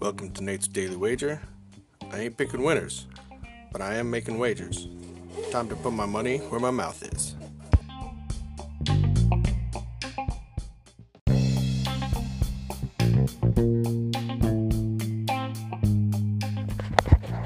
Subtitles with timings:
[0.00, 1.42] Welcome to Nate's Daily Wager.
[2.10, 3.06] I ain't picking winners,
[3.70, 4.88] but I am making wagers.
[5.50, 7.36] Time to put my money where my mouth is.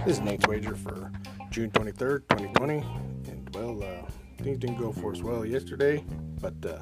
[0.07, 1.11] This is Nate's Wager for
[1.51, 2.79] June 23rd, 2020.
[3.27, 4.07] And well, uh,
[4.41, 6.05] things didn't go for us well yesterday,
[6.41, 6.79] but uh,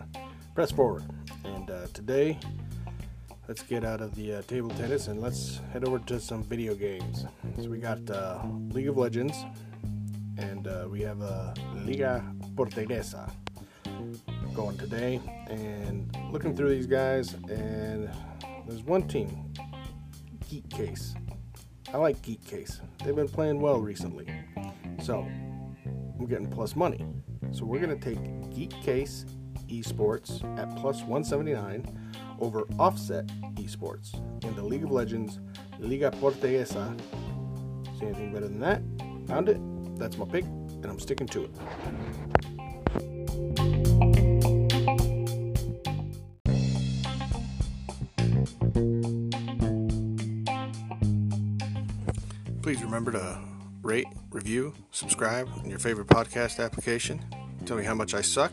[0.55, 1.05] press forward.
[1.45, 2.39] And uh, today,
[3.49, 6.75] let's get out of the uh, table tennis and let's head over to some video
[6.75, 7.25] games.
[7.57, 9.45] So we got uh, League of Legends,
[10.37, 12.25] and uh, we have uh, Liga
[12.55, 13.31] Portuguesa
[14.55, 15.21] going today.
[15.49, 18.11] And looking through these guys, and
[18.67, 19.55] there's one team,
[20.51, 21.15] Geek Case.
[21.93, 22.81] I like Geek Case.
[23.05, 24.27] They've been playing well recently.
[25.03, 25.21] So,
[26.19, 27.05] I'm getting plus money.
[27.53, 29.27] So, we're to take Geek Case
[29.73, 31.87] Esports at plus 179
[32.41, 35.39] over Offset Esports in the League of Legends
[35.79, 36.99] Liga Portuguesa.
[37.99, 38.83] See anything better than that?
[39.29, 39.59] Found it.
[39.99, 41.51] That's my pick, and I'm sticking to it.
[52.63, 53.39] Please remember to
[53.83, 57.25] rate, review, subscribe in your favorite podcast application.
[57.65, 58.53] Tell me how much I suck